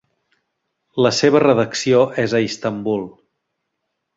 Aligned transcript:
La 1.07 1.11
seva 1.17 1.41
redacció 1.45 2.01
és 2.27 2.33
a 2.33 2.41
Istanbul. 2.49 3.05